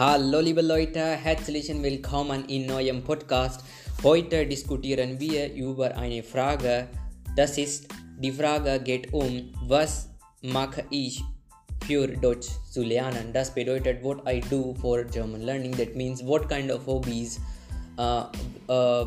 Hallo 0.00 0.40
liebe 0.40 0.62
Leute, 0.62 0.98
herzlich 0.98 1.68
willkommen 1.68 2.46
in 2.46 2.64
neuem 2.64 3.04
Podcast. 3.04 3.60
Heute 4.02 4.46
diskutieren 4.46 5.20
wir 5.20 5.52
über 5.52 5.94
eine 5.94 6.22
Frage. 6.22 6.88
Das 7.36 7.58
ist 7.58 7.88
die 8.18 8.32
Frage 8.32 8.80
geht 8.80 9.12
um, 9.12 9.52
was 9.68 10.08
mache 10.40 10.84
ich 10.88 11.22
für 11.86 12.08
Deutsch 12.08 12.48
zu 12.70 12.82
lernen? 12.82 13.34
Das 13.34 13.52
bedeutet, 13.52 14.02
what 14.02 14.22
I 14.26 14.40
do 14.48 14.74
for 14.80 15.04
German 15.04 15.42
learning. 15.42 15.76
That 15.76 15.94
means 15.94 16.24
what 16.24 16.48
kind 16.48 16.70
of 16.72 16.86
hobbies, 16.86 17.38
uh, 17.98 18.24
uh, 18.70 19.04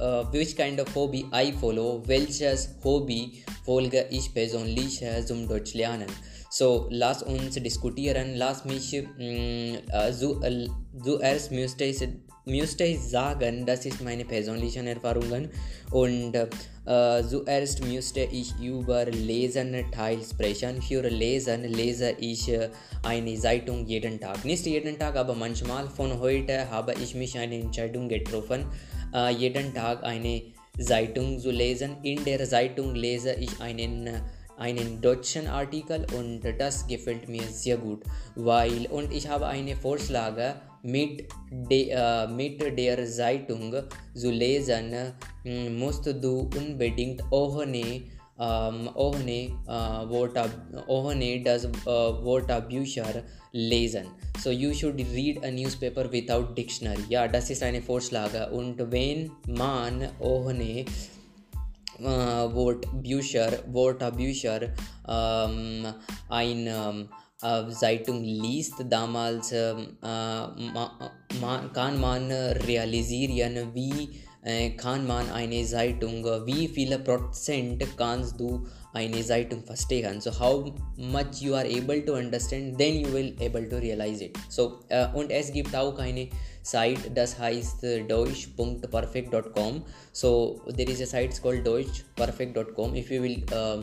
uh, 0.00 0.24
which 0.32 0.56
kind 0.56 0.80
of 0.80 0.88
hobby 0.94 1.26
I 1.34 1.52
follow, 1.52 2.02
welches 2.06 2.76
Hobby 2.82 3.44
folge 3.62 4.06
ich 4.08 4.32
persönlich 4.32 5.04
zum 5.26 5.46
Deutsch 5.46 5.74
lernen. 5.74 6.06
So, 6.54 6.86
lass 6.90 7.22
uns 7.22 7.54
diskutieren. 7.54 8.34
Lass 8.34 8.66
mich 8.66 8.92
mh, 8.92 9.24
äh, 9.90 10.12
so, 10.12 10.42
äh, 10.42 10.68
zuerst 11.02 11.50
müsste 11.50 11.84
ich, 11.84 12.06
müsste 12.44 12.94
sagen, 12.98 13.64
das 13.64 13.86
ist 13.86 14.02
meine 14.02 14.26
persönlichen 14.26 14.86
Erfahrungen. 14.86 15.48
Und 15.90 16.34
äh, 16.34 16.48
zuerst 17.26 17.82
müsste 17.82 18.28
ich 18.30 18.52
über 18.60 19.06
Lesen 19.06 19.74
Teil 19.92 20.18
sprechen. 20.22 20.82
Für 20.82 21.08
Lesen 21.08 21.64
lese 21.64 22.10
ich 22.20 22.50
äh, 22.50 22.68
eine 23.02 23.34
Zeitung 23.38 23.86
jeden 23.86 24.20
Tag. 24.20 24.44
Nicht 24.44 24.66
jeden 24.66 24.98
Tag, 24.98 25.16
aber 25.16 25.34
manchmal. 25.34 25.88
Von 25.88 26.20
heute 26.20 26.70
habe 26.70 26.92
ich 27.02 27.14
mich 27.14 27.38
eine 27.38 27.60
Entscheidung 27.60 28.10
getroffen, 28.10 28.66
äh, 29.14 29.30
jeden 29.32 29.72
Tag 29.72 30.04
eine 30.04 30.42
Zeitung 30.78 31.38
zu 31.38 31.50
lesen. 31.50 31.96
In 32.02 32.22
der 32.26 32.44
Zeitung 32.46 32.94
lese 32.94 33.32
ich 33.40 33.58
einen 33.58 34.20
einen 34.62 35.00
deutschen 35.00 35.48
Artikel 35.48 36.06
und 36.16 36.40
das 36.58 36.86
gefällt 36.86 37.28
mir 37.28 37.42
sehr 37.42 37.76
gut, 37.76 38.04
weil 38.36 38.86
und 38.86 39.12
ich 39.12 39.28
habe 39.28 39.46
eine 39.46 39.74
Vorschläge 39.74 40.54
mit, 40.82 41.28
de, 41.50 41.90
äh, 41.90 42.28
mit 42.28 42.60
der 42.78 43.04
Zeitung 43.06 43.74
zu 44.14 44.30
lesen, 44.30 44.92
äh, 45.44 45.70
musst 45.70 46.06
du 46.06 46.48
unbedingt 46.56 47.22
ohne 47.30 48.02
ähm, 48.40 48.88
ohne, 48.94 49.30
äh, 49.30 50.10
Wörter, 50.10 50.48
ohne 50.86 51.42
das 51.42 51.64
äh, 51.64 51.68
Wörterbücher 51.86 53.22
lesen. 53.52 54.06
So 54.38 54.50
you 54.50 54.72
should 54.72 54.98
read 55.14 55.44
a 55.44 55.50
newspaper 55.50 56.10
without 56.10 56.54
dictionary. 56.56 57.04
Ja, 57.08 57.28
das 57.28 57.50
ist 57.50 57.62
eine 57.62 57.82
Vorschläge. 57.82 58.50
Und 58.50 58.90
wenn 58.90 59.30
man 59.46 60.08
ohne 60.18 60.84
वोट 62.54 62.86
ब्यूशर 63.04 63.58
वोट 63.68 64.02
अब्यूशर 64.02 64.64
आइन 66.40 66.64
जाइटुंग 67.44 68.24
लीस्त 68.42 68.82
दामाल्स 68.90 69.50
कान 71.76 71.98
मान 72.00 72.28
रियालिजीरियन 72.66 73.58
वी 73.74 73.90
खान 74.80 75.06
मान 75.06 75.28
आइने 75.32 75.64
जाइटुंग 75.64 76.26
वी 76.46 76.66
फील 76.74 76.96
प्रोटसेंट 77.04 77.84
कांस 77.98 78.32
दू 78.34 78.48
eine 78.92 79.24
Zeitung 79.24 79.62
verstehen. 79.62 80.20
So 80.20 80.30
how 80.38 80.72
much 80.96 81.40
you 81.40 81.54
are 81.54 81.64
able 81.64 82.04
to 82.04 82.14
understand, 82.14 82.78
then 82.78 82.96
you 82.96 83.12
will 83.12 83.32
able 83.40 83.68
to 83.68 83.76
realize 83.76 84.22
it. 84.22 84.36
So 84.48 84.80
äh, 84.88 85.06
und 85.14 85.30
es 85.30 85.52
gibt 85.52 85.74
auch 85.74 85.98
eine 85.98 86.28
site 86.62 87.10
das 87.14 87.38
heißt 87.38 87.82
deutsch.perfect.com 88.08 89.82
so 90.12 90.60
there 90.76 90.90
is 90.90 91.00
a 91.00 91.06
site 91.06 91.42
called 91.42 91.66
deutschperfect.com 91.66 92.94
if 92.94 93.10
you 93.10 93.20
will 93.20 93.42
uh, 93.52 93.82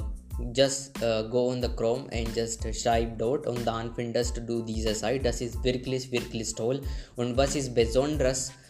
just 0.53 0.97
uh, 1.03 1.23
go 1.23 1.49
on 1.49 1.61
the 1.61 1.67
chrome 1.69 2.07
and 2.11 2.33
just 2.35 2.63
schreib 2.73 3.17
dort 3.17 3.45
und 3.47 3.65
dann 3.65 3.93
findest 3.93 4.41
du 4.47 4.61
diese 4.61 4.95
Site 4.95 5.21
das 5.23 5.41
ist 5.41 5.61
wirklich 5.63 6.11
wirklich 6.11 6.55
toll 6.55 6.79
und 7.17 7.35
was 7.35 7.55
ist 7.55 7.75
besonders 7.75 8.49
uh, 8.49 8.68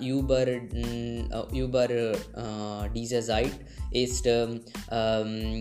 über 0.00 0.46
uh, 0.46 1.56
über 1.56 1.88
uh, 1.90 2.88
diese 2.94 3.22
Seite 3.22 3.56
ist 3.90 4.26
um, 4.26 4.60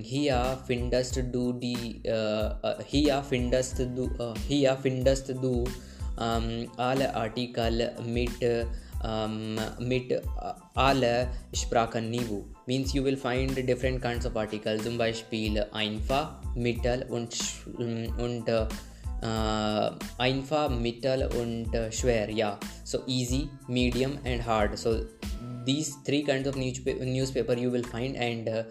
hier 0.03 0.57
findest 0.65 1.17
du 1.31 1.53
die 1.53 2.01
uh, 2.05 2.51
uh, 2.65 2.83
hier 2.85 3.23
findest 3.23 3.79
du 3.79 4.09
uh, 4.19 4.33
hier 4.47 4.77
findest 4.81 5.29
du 5.29 5.63
um, 6.17 6.69
alle 6.77 7.13
Artikel 7.15 7.91
mit 8.05 8.31
um, 9.03 9.55
mit 9.79 10.11
uh, 10.11 10.53
alle 10.75 11.27
Sprachenniveau. 11.53 12.43
Means 12.65 12.93
you 12.93 13.03
will 13.03 13.17
find 13.17 13.55
different 13.67 14.01
kinds 14.01 14.25
of 14.25 14.35
articles, 14.35 14.83
zum 14.83 14.97
Beispiel 14.97 15.63
einfach, 15.71 16.35
mittel 16.55 17.05
und, 17.09 17.37
und 17.77 18.49
uh, 18.49 18.65
einfach, 20.17 20.69
mittel 20.69 21.29
und 21.39 21.73
uh, 21.75 21.91
schwer. 21.91 22.29
Yeah, 22.29 22.57
so 22.83 22.99
easy, 23.07 23.49
medium 23.67 24.17
and 24.25 24.41
hard. 24.45 24.77
So 24.77 25.05
these 25.65 25.95
three 26.05 26.23
kinds 26.23 26.47
of 26.47 26.55
newspaper, 26.55 27.05
newspaper 27.05 27.53
you 27.53 27.71
will 27.71 27.83
find 27.83 28.15
and 28.15 28.49
uh, 28.49 28.63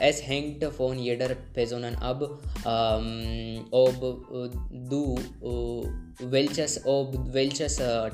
es 0.00 0.20
hängt 0.26 0.64
von 0.64 0.98
jeder 0.98 1.34
Person 1.52 1.84
ab, 2.00 2.22
um, 2.64 3.66
ob 3.70 4.00
du 4.70 5.16
uh, 5.42 5.86
welches 6.30 6.84
ob 6.84 7.32
welches 7.32 7.80
uh, 7.80 8.10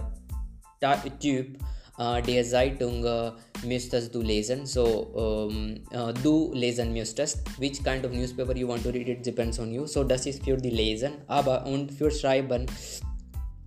Typ 1.18 1.58
uh, 2.00 2.42
Zeitung 2.42 3.04
uh, 3.04 3.32
müsstest 3.64 4.14
du 4.14 4.22
lesen. 4.22 4.66
So 4.66 4.84
um, 4.84 5.74
uh, 5.94 6.12
du 6.22 6.52
lesen 6.54 6.92
müsstest. 6.92 7.38
Which 7.58 7.84
kind 7.84 8.04
of 8.04 8.12
newspaper 8.12 8.56
you 8.56 8.66
want 8.66 8.82
to 8.84 8.90
read, 8.90 9.08
it 9.08 9.24
depends 9.24 9.58
on 9.58 9.70
you. 9.70 9.86
So 9.86 10.02
das 10.02 10.26
ist 10.26 10.44
für 10.44 10.56
die 10.56 10.70
Lesen. 10.70 11.12
Aber 11.26 11.66
und 11.66 11.92
für 11.92 12.10
Schreiben 12.10 12.66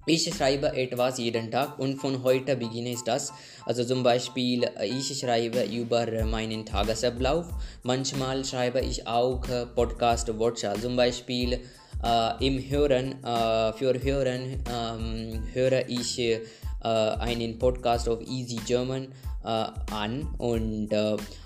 ich 0.06 0.30
schreibe 0.36 0.76
etwas 0.76 1.18
jeden 1.18 1.50
Tag 1.50 1.80
und 1.80 1.96
von 1.96 2.24
heute 2.24 2.58
beginne 2.58 2.90
ich 2.90 3.04
das. 3.06 3.32
Also 3.66 3.86
zum 3.86 4.04
Beispiel, 4.04 4.70
ich 4.84 5.18
schreibe 5.18 5.64
über 5.64 6.26
meinen 6.26 6.66
Tagesablauf. 6.66 7.46
Manchmal 7.84 8.44
schreibe 8.44 8.82
ich 8.82 9.08
auch 9.08 9.40
Podcast-Wortschatz. 9.76 10.82
Zum 10.82 10.98
Beispiel 10.98 11.62
äh, 12.04 12.46
im 12.46 12.70
Hören, 12.70 13.24
äh, 13.24 13.74
für 13.74 13.94
Hören 14.04 14.62
ähm, 14.70 15.44
höre 15.54 15.88
ich 15.88 16.20
äh, 16.20 16.42
einen 16.84 17.58
Podcast 17.58 18.10
auf 18.10 18.22
Easy 18.22 18.58
German 18.66 19.08
an 19.44 20.28
und, 20.38 20.90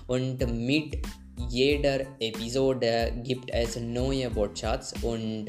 und 0.06 0.66
mit 0.66 0.98
jeder 1.48 2.00
Episode 2.20 3.12
gibt 3.24 3.50
es 3.52 3.78
neue 3.80 4.34
Wortschatz 4.34 4.94
und, 5.02 5.46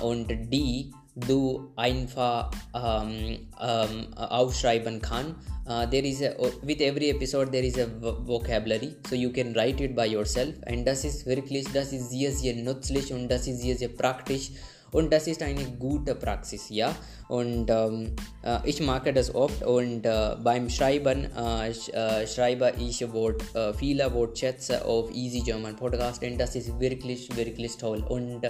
und 0.00 0.28
die 0.52 0.92
du 1.16 1.70
einfach 1.76 2.50
um, 2.72 3.38
um, 3.60 4.14
aufschreiben 4.14 5.00
kann. 5.00 5.36
Uh, 5.66 5.86
there 5.86 6.06
is 6.06 6.20
a 6.20 6.34
with 6.62 6.80
every 6.82 7.08
episode 7.08 7.50
there 7.50 7.64
is 7.64 7.78
a 7.78 7.86
vocabulary 7.86 8.94
so 9.08 9.14
you 9.16 9.30
can 9.30 9.54
write 9.54 9.80
it 9.80 9.96
by 9.96 10.04
yourself 10.04 10.54
and 10.66 10.86
das 10.86 11.04
ist 11.04 11.24
wirklich 11.24 11.64
das 11.72 11.90
ist 11.90 12.10
sehr 12.10 12.32
sehr 12.32 12.54
nützlich 12.54 13.14
und 13.14 13.28
das 13.28 13.46
ist 13.46 13.62
sehr 13.62 13.74
sehr 13.74 13.88
praktisch 13.88 14.50
und 14.94 15.12
das 15.12 15.26
ist 15.26 15.42
eine 15.42 15.64
gute 15.78 16.14
Praxis 16.14 16.70
ja. 16.70 16.94
Und 17.28 17.68
ähm, 17.68 18.14
äh, 18.42 18.58
ich 18.64 18.80
mag 18.80 19.12
das 19.12 19.34
oft 19.34 19.64
und 19.64 20.06
äh, 20.06 20.36
beim 20.42 20.70
Schreiben 20.70 21.24
äh, 21.34 21.74
sch, 21.74 21.90
schreibe 22.32 22.72
ich 22.78 23.12
Wort, 23.12 23.42
viele 23.76 24.12
Wortschätze 24.14 24.84
auf 24.84 25.12
Easy 25.12 25.40
German 25.40 25.76
Podcast 25.76 26.22
und 26.22 26.38
das 26.38 26.54
ist 26.54 26.78
wirklich 26.78 27.28
wirklich 27.36 27.76
toll. 27.76 28.04
Und 28.08 28.42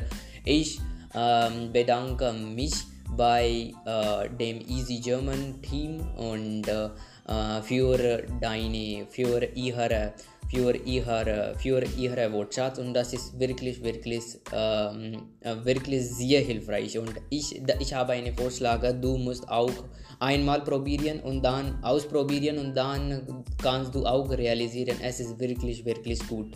ich 0.44 0.80
ähm, 1.14 1.72
bedanke 1.72 2.32
mich 2.32 2.74
bei 3.16 3.72
äh, 3.86 4.28
dem 4.28 4.60
Easy 4.68 5.00
German 5.00 5.62
Team 5.62 6.00
und 6.16 6.68
äh, 6.68 7.62
für 7.62 8.22
deine, 8.40 9.06
für 9.08 9.42
ihre, 9.54 10.12
für 10.54 10.76
ihre, 10.76 11.54
für 11.58 11.84
ihre 11.96 12.32
Wortschatz 12.32 12.78
und 12.78 12.94
das 12.94 13.12
ist 13.12 13.38
wirklich, 13.38 13.82
wirklich, 13.82 14.22
ähm, 14.52 15.22
wirklich 15.64 16.08
sehr 16.08 16.40
hilfreich 16.40 16.96
und 16.98 17.12
ich, 17.30 17.60
ich 17.80 17.92
habe 17.94 18.12
einen 18.12 18.36
Vorschlag, 18.36 18.80
du 19.00 19.18
musst 19.18 19.48
auch 19.48 19.72
einmal 20.20 20.62
probieren 20.62 21.20
und 21.20 21.42
dann 21.42 21.82
ausprobieren 21.82 22.58
und 22.58 22.74
dann 22.74 23.44
kannst 23.60 23.94
du 23.94 24.06
auch 24.06 24.30
realisieren, 24.30 24.96
es 25.02 25.20
ist 25.20 25.38
wirklich, 25.40 25.84
wirklich 25.84 26.26
gut. 26.28 26.52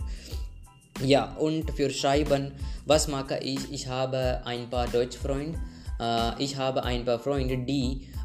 Ja, 1.03 1.35
und 1.37 1.71
für 1.71 1.89
Schreiben, 1.89 2.51
was 2.85 3.07
mache 3.07 3.39
ich? 3.41 3.71
Ich 3.71 3.87
habe 3.87 4.41
ein 4.45 4.69
paar 4.69 4.87
Deutschfreunde. 4.87 5.57
Äh, 5.99 6.43
ich 6.43 6.57
habe 6.57 6.83
ein 6.83 7.05
paar 7.05 7.19
Freunde, 7.19 7.57
die 7.57 8.01
äh, 8.01 8.18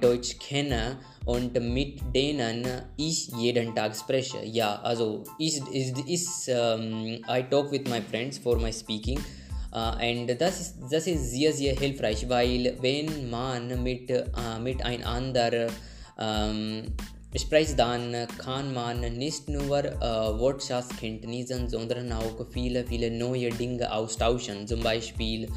Deutsch 0.00 0.38
kennen 0.38 0.96
und 1.24 1.54
mit 1.60 2.00
denen 2.14 2.66
ich 2.96 3.28
jeden 3.38 3.74
Tag 3.74 3.94
spreche. 3.96 4.44
Ja, 4.44 4.80
also 4.82 5.24
ich, 5.38 5.62
ist, 5.72 5.98
ist 6.08 6.48
um, 6.48 7.20
I 7.28 7.44
talk 7.48 7.70
with 7.70 7.82
my 7.88 8.00
friends 8.00 8.38
for 8.38 8.58
my 8.58 8.72
speaking. 8.72 9.18
Uh, 9.72 9.96
and 9.98 10.28
das 10.40 10.60
ist, 10.60 10.76
das 10.90 11.06
ist 11.06 11.32
sehr, 11.32 11.52
sehr 11.52 11.74
hilfreich, 11.74 12.28
weil 12.28 12.76
wenn 12.80 13.28
man 13.28 13.82
mit, 13.82 14.10
uh, 14.10 14.60
mit 14.62 14.84
einander 14.84 15.68
um, 16.16 16.82
spricht, 17.36 17.78
dann 17.78 18.14
kann 18.38 18.72
man 18.72 19.00
nicht 19.00 19.48
nur 19.48 19.84
äh, 19.84 20.00
Wortschatzkenntnissen, 20.00 21.68
sondern 21.68 22.12
auch 22.12 22.46
viele, 22.52 22.84
viele 22.84 23.10
neue 23.10 23.50
Dinge 23.50 23.92
austauschen. 23.92 24.66
Zum 24.68 24.80
Beispiel 24.82 25.48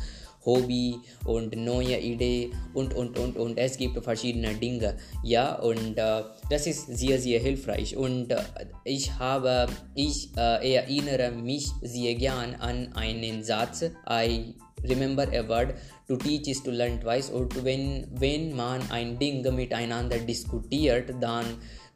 Hobby 0.46 1.00
und 1.26 1.56
neue 1.56 1.98
Idee 2.00 2.52
und 2.74 2.94
und 2.94 3.18
und 3.18 3.38
und. 3.38 3.58
Es 3.58 3.78
gibt 3.78 4.02
verschiedene 4.04 4.54
Dinge, 4.56 4.96
ja 5.24 5.56
und 5.60 5.98
äh, 5.98 6.24
das 6.50 6.68
ist 6.68 6.88
sehr 6.88 7.20
sehr 7.20 7.40
hilfreich. 7.40 7.98
Und 7.98 8.32
äh, 8.32 8.38
ich 8.84 9.12
habe 9.20 9.68
ich 9.96 10.30
äh, 10.38 10.76
erinnere 10.76 11.32
mich 11.32 11.68
sehr 11.82 12.16
gern 12.16 12.56
an 12.56 12.94
einen 12.94 13.44
Satz, 13.44 13.84
I 14.10 14.56
remember 14.88 15.28
a 15.34 15.48
word. 15.48 15.76
To 16.08 16.16
teach 16.16 16.48
is 16.48 16.64
to 16.64 16.72
learn 16.72 17.02
twice. 17.02 17.30
Und 17.30 17.66
wenn 17.66 18.08
wenn 18.12 18.56
man 18.56 18.80
ein 18.92 19.20
Ding 19.20 19.44
miteinander 19.54 20.18
diskutiert, 20.20 21.14
dann 21.20 21.46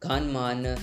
kann 0.02 0.34
man 0.34 0.76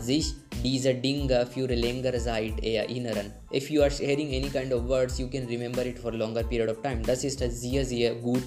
sich 0.00 0.34
diese 0.62 0.94
Dinge 0.94 1.46
für 1.46 1.66
längere 1.66 2.18
Zeit 2.18 2.62
erinnern. 2.62 3.32
If 3.52 3.70
you 3.70 3.82
are 3.82 3.90
hearing 3.90 4.28
any 4.28 4.50
kind 4.50 4.72
of 4.72 4.88
words, 4.88 5.18
you 5.18 5.28
can 5.28 5.46
remember 5.46 5.84
it 5.84 5.98
for 5.98 6.12
longer 6.12 6.42
period 6.42 6.68
of 6.68 6.82
time. 6.82 7.02
Das 7.02 7.24
ist 7.24 7.38
sehr, 7.38 7.84
sehr 7.84 8.14
gut. 8.16 8.42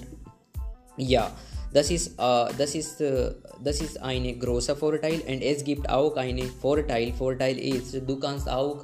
Ja, 0.96 1.32
das 1.72 1.90
ist, 1.90 2.18
äh, 2.18 2.22
uh, 2.22 2.48
das 2.58 2.74
ist, 2.74 3.00
äh, 3.00 3.28
uh, 3.28 3.34
das 3.62 3.80
ist 3.80 4.00
ein 4.02 4.38
großer 4.38 4.74
Vorteil 4.74 5.20
und 5.20 5.40
es 5.40 5.62
gibt 5.62 5.88
auch 5.88 6.16
einen 6.16 6.50
Vorteil. 6.60 7.12
Vorteil 7.12 7.58
ist, 7.58 7.94
du 8.06 8.18
kannst 8.18 8.48
auch, 8.48 8.82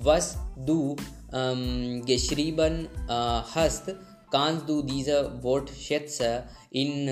was 0.00 0.36
du 0.66 0.96
ähm, 1.32 2.04
geschrieben 2.04 2.88
äh, 3.08 3.12
hast, 3.12 3.94
kannst 4.30 4.68
du 4.68 4.82
diese 4.82 5.32
Wortschätze 5.42 6.44
uh, 6.44 6.76
in 6.76 7.08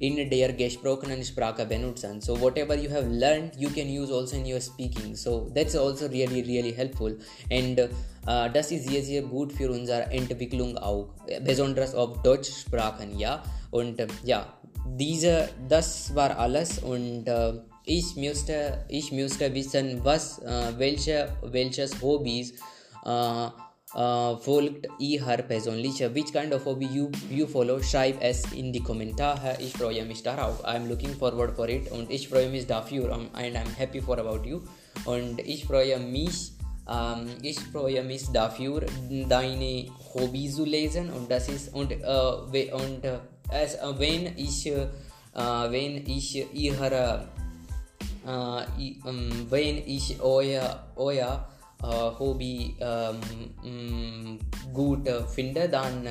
in 0.00 0.30
der 0.30 0.52
gesprochenen 0.54 1.22
Sprache 1.24 1.64
benutzen. 1.66 2.20
So 2.20 2.34
whatever 2.40 2.74
you 2.74 2.90
have 2.90 3.06
learned, 3.08 3.52
you 3.56 3.68
can 3.68 3.86
use 3.88 4.10
also 4.12 4.36
in 4.36 4.46
your 4.46 4.60
speaking. 4.60 5.14
So 5.14 5.50
that's 5.54 5.76
also 5.76 6.08
really 6.08 6.42
really 6.42 6.72
helpful. 6.72 7.14
And 7.50 7.78
uh, 8.26 8.48
das 8.52 8.72
ist 8.72 8.88
sehr 8.88 9.02
sehr 9.02 9.22
gut 9.22 9.52
für 9.52 9.70
unsere 9.70 10.10
Entwicklung 10.10 10.76
auch, 10.78 11.10
besonders 11.44 11.94
auf 11.94 12.22
Deutschsprachen, 12.22 13.18
ja. 13.18 13.42
Und 13.70 14.00
uh, 14.00 14.06
ja, 14.24 14.52
diese, 14.96 15.48
das 15.68 16.14
war 16.14 16.38
alles 16.38 16.78
und 16.78 17.28
uh, 17.28 17.60
ich 17.84 18.16
müsste, 18.16 18.84
ich 18.88 19.12
müsste 19.12 19.52
wissen, 19.54 20.00
was, 20.02 20.38
uh, 20.40 20.78
welche, 20.78 21.32
welches 21.42 22.00
Hobbys 22.00 22.54
uh, 23.04 23.50
uh, 23.94 24.36
folgt 24.36 24.86
ihr 24.98 25.22
persönlich? 25.22 26.00
Which 26.14 26.32
kind 26.32 26.52
of 26.52 26.64
hobby 26.64 26.86
you, 26.86 27.10
you 27.30 27.46
follow? 27.46 27.80
Schreib 27.82 28.16
es 28.20 28.42
in 28.52 28.72
die 28.72 28.82
Kommentare. 28.82 29.56
Ich 29.60 29.72
freue 29.72 30.04
mich 30.04 30.22
darauf. 30.22 30.64
I'm 30.64 30.88
looking 30.88 31.14
forward 31.14 31.56
for 31.56 31.68
it 31.68 31.90
und 31.90 32.10
ich 32.10 32.28
freue 32.28 32.48
mich 32.48 32.66
dafür 32.66 33.12
um, 33.12 33.28
and 33.32 33.56
I'm 33.56 33.74
happy 33.76 34.00
for 34.00 34.18
about 34.18 34.48
you. 34.48 34.60
Und 35.04 35.40
ich 35.40 35.64
freue 35.64 35.98
mich, 35.98 36.52
um, 36.86 37.26
ich 37.42 37.58
freue 37.58 38.02
mich 38.04 38.26
dafür, 38.32 38.84
deine 39.28 39.86
Hobby 40.14 40.50
zu 40.50 40.64
lesen 40.64 41.10
und 41.10 41.30
das 41.30 41.48
ist 41.48 41.74
und, 41.74 41.92
uh, 41.92 42.44
und 42.50 43.04
uh, 43.04 43.18
as, 43.48 43.76
uh, 43.76 43.98
wenn 43.98 44.36
ich 44.36 44.70
uh, 44.70 44.86
wenn 45.70 46.04
ich 46.06 46.46
ihre 46.52 47.26
uh, 48.26 49.08
um, 49.08 49.50
wenn 49.50 49.78
ich 49.86 50.20
euer 50.20 50.84
euer 50.96 51.48
ähm, 52.80 54.38
gut 54.72 55.08
finde, 55.28 55.68
dann 55.68 56.06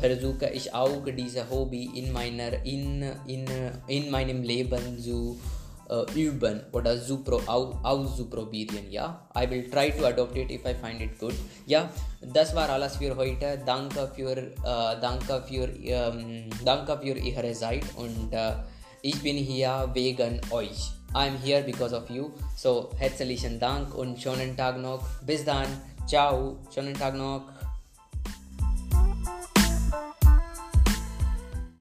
versuche 0.00 0.48
ich 0.54 0.72
auch 0.72 1.04
diese 1.04 1.50
Hobby 1.50 1.90
in, 1.94 2.12
meiner, 2.12 2.64
in, 2.64 3.02
in, 3.26 3.44
in 3.86 4.10
meinem 4.10 4.42
Leben 4.42 4.98
zu 4.98 5.36
äh, 5.92 6.04
üben 6.14 6.62
oder 6.72 6.98
zu 6.98 7.18
pro, 7.22 7.40
au, 7.46 7.78
auszuprobieren. 7.82 8.90
Ja, 8.90 9.28
I 9.36 9.50
will 9.50 9.68
try 9.68 9.90
to 9.92 10.06
adopt 10.06 10.36
it 10.36 10.50
if 10.50 10.64
I 10.64 10.74
find 10.74 11.00
it 11.02 11.18
good. 11.18 11.34
Ja, 11.66 11.90
das 12.32 12.54
war 12.54 12.70
alles 12.70 12.96
für 12.96 13.14
heute. 13.16 13.60
Danke 13.66 14.10
für, 14.14 14.52
für 16.98 17.18
Ihre 17.18 17.52
Zeit 17.52 17.84
und 17.96 18.32
äh, 18.32 18.52
ich 19.02 19.20
bin 19.20 19.36
hier 19.36 19.90
wegen 19.92 20.40
euch. 20.50 20.92
I'm 21.12 21.36
here 21.44 21.62
because 21.62 21.94
of 21.94 22.08
you. 22.08 22.30
So 22.56 22.90
herzlichen 22.96 23.58
Dank 23.58 23.94
und 23.94 24.20
schönen 24.20 24.56
Tag 24.56 24.78
noch. 24.78 25.04
Bis 25.26 25.44
dann. 25.44 25.66
Ciao. 26.06 26.56
Schönen 26.72 26.94
Tag 26.94 27.16
noch. 27.16 27.42